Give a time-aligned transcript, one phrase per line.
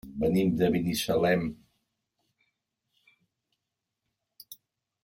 [0.21, 1.43] Venim de Binissalem.